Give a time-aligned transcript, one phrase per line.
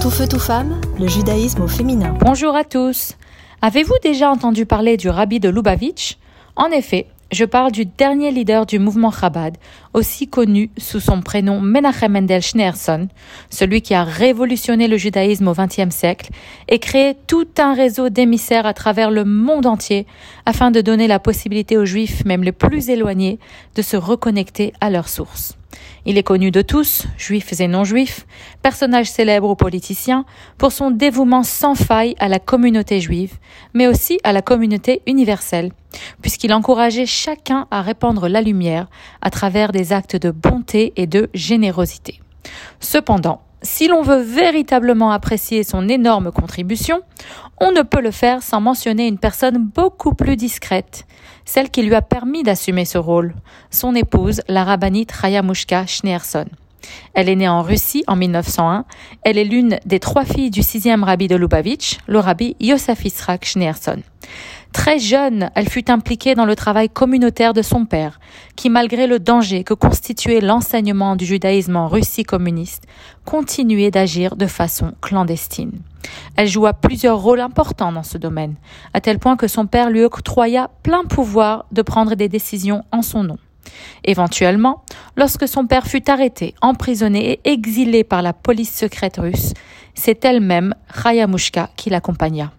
[0.00, 2.14] Tout feu, tout femme, le judaïsme au féminin.
[2.20, 3.16] Bonjour à tous.
[3.62, 6.18] Avez-vous déjà entendu parler du rabbi de Lubavitch?
[6.54, 9.58] En effet, je parle du dernier leader du mouvement Chabad,
[9.92, 13.08] aussi connu sous son prénom Menachem Mendel Schneerson,
[13.50, 16.30] celui qui a révolutionné le judaïsme au XXe siècle
[16.68, 20.06] et créé tout un réseau d'émissaires à travers le monde entier
[20.46, 23.38] afin de donner la possibilité aux juifs, même les plus éloignés,
[23.74, 25.58] de se reconnecter à leur source.
[26.06, 28.26] Il est connu de tous, juifs et non-juifs,
[28.62, 30.24] personnage célèbre ou politicien,
[30.56, 33.34] pour son dévouement sans faille à la communauté juive,
[33.74, 35.72] mais aussi à la communauté universelle,
[36.22, 38.88] puisqu'il encourageait chacun à répandre la lumière
[39.22, 42.20] à travers des actes de bonté et de générosité.
[42.80, 47.00] Cependant, si l'on veut véritablement apprécier son énorme contribution,
[47.60, 51.06] on ne peut le faire sans mentionner une personne beaucoup plus discrète,
[51.44, 53.34] celle qui lui a permis d'assumer ce rôle,
[53.70, 56.46] son épouse, la rabbinite Rayamushka Schneerson.
[57.14, 58.84] Elle est née en Russie en 1901.
[59.24, 63.44] Elle est l'une des trois filles du sixième rabbi de Lubavitch, le rabbi Yosef Israq
[63.44, 64.02] Schneerson.
[64.72, 68.20] Très jeune, elle fut impliquée dans le travail communautaire de son père,
[68.54, 72.84] qui, malgré le danger que constituait l'enseignement du judaïsme en Russie communiste,
[73.24, 75.72] continuait d'agir de façon clandestine.
[76.36, 78.56] Elle joua plusieurs rôles importants dans ce domaine,
[78.94, 83.02] à tel point que son père lui octroya plein pouvoir de prendre des décisions en
[83.02, 83.38] son nom.
[84.04, 84.82] Éventuellement,
[85.16, 89.54] lorsque son père fut arrêté, emprisonné et exilé par la police secrète russe,
[89.94, 92.52] c'est elle-même, Rayamushka, qui l'accompagna.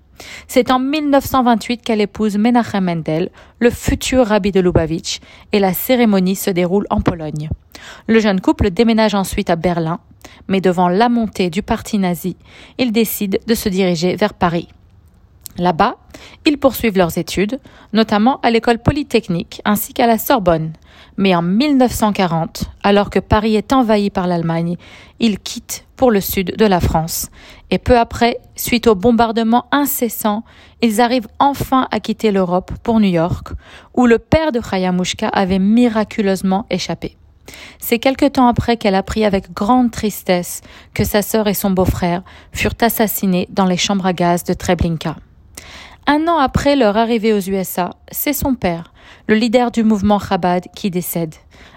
[0.47, 5.19] C'est en 1928 qu'elle épouse Menachem Mendel, le futur rabbi de Lubavitch,
[5.51, 7.49] et la cérémonie se déroule en Pologne.
[8.07, 9.99] Le jeune couple déménage ensuite à Berlin,
[10.47, 12.35] mais devant la montée du parti nazi,
[12.77, 14.67] ils décident de se diriger vers Paris.
[15.59, 15.97] Là-bas,
[16.45, 17.59] ils poursuivent leurs études,
[17.93, 20.71] notamment à l'école polytechnique ainsi qu'à la Sorbonne.
[21.17, 24.77] Mais en 1940, alors que Paris est envahi par l'Allemagne,
[25.19, 27.29] ils quittent pour le sud de la France.
[27.71, 30.43] Et peu après, suite aux bombardements incessants,
[30.81, 33.49] ils arrivent enfin à quitter l'Europe pour New York,
[33.95, 37.17] où le père de Khayamushka avait miraculeusement échappé.
[37.79, 40.61] C'est quelque temps après qu'elle apprit avec grande tristesse
[40.93, 45.17] que sa sœur et son beau-frère furent assassinés dans les chambres à gaz de Treblinka.
[46.07, 48.93] Un an après leur arrivée aux USA, c'est son père,
[49.27, 51.35] le leader du mouvement Chabad, qui décède,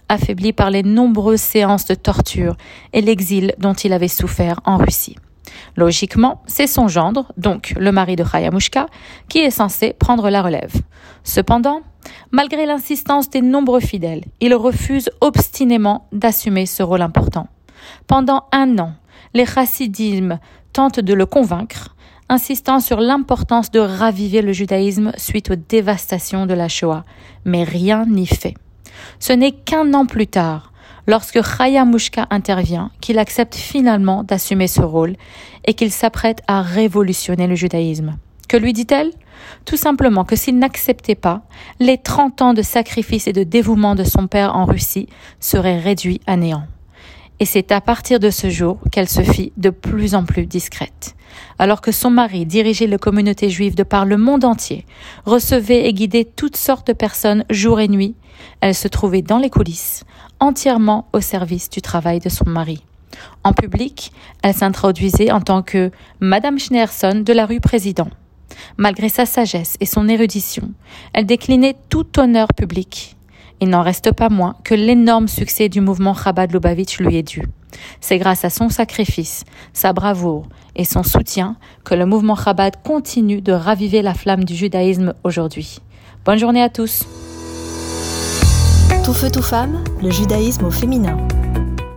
[0.08, 2.56] affaibli par les nombreuses séances de torture
[2.92, 5.16] et l'exil dont il avait souffert en Russie.
[5.76, 8.86] Logiquement, c'est son gendre, donc le mari de Khayamushka,
[9.28, 10.72] qui est censé prendre la relève.
[11.24, 11.82] Cependant,
[12.30, 17.48] malgré l'insistance des nombreux fidèles, il refuse obstinément d'assumer ce rôle important.
[18.06, 18.94] Pendant un an,
[19.34, 20.38] les chassidim
[20.72, 21.91] tentent de le convaincre,
[22.32, 27.04] insistant sur l'importance de raviver le judaïsme suite aux dévastations de la Shoah,
[27.44, 28.54] mais rien n'y fait.
[29.20, 30.72] Ce n'est qu'un an plus tard,
[31.06, 35.16] lorsque Chaya Mushka intervient, qu'il accepte finalement d'assumer ce rôle
[35.66, 38.16] et qu'il s'apprête à révolutionner le judaïsme.
[38.48, 39.10] Que lui dit-elle?
[39.66, 41.42] Tout simplement que s'il n'acceptait pas,
[41.80, 46.20] les 30 ans de sacrifice et de dévouement de son père en Russie seraient réduits
[46.26, 46.64] à néant
[47.42, 51.16] et c'est à partir de ce jour qu'elle se fit de plus en plus discrète.
[51.58, 54.86] Alors que son mari dirigeait la communauté juive de par le monde entier,
[55.26, 58.14] recevait et guidait toutes sortes de personnes jour et nuit,
[58.60, 60.04] elle se trouvait dans les coulisses,
[60.38, 62.84] entièrement au service du travail de son mari.
[63.42, 64.12] En public,
[64.44, 68.08] elle s'introduisait en tant que Madame Schneerson de la rue Président.
[68.76, 70.70] Malgré sa sagesse et son érudition,
[71.12, 73.16] elle déclinait tout honneur public
[73.62, 77.44] il n'en reste pas moins que l'énorme succès du mouvement Chabad Lubavitch lui est dû.
[78.00, 83.40] C'est grâce à son sacrifice, sa bravoure et son soutien que le mouvement Chabad continue
[83.40, 85.78] de raviver la flamme du judaïsme aujourd'hui.
[86.24, 87.04] Bonne journée à tous.
[89.04, 91.16] Tout feu, tout femme, le judaïsme au féminin.